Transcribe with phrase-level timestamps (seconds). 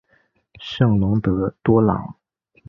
[0.59, 2.15] 圣龙德多朗。